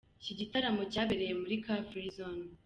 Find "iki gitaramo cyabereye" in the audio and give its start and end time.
0.21-1.33